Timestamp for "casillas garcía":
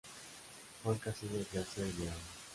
0.97-1.85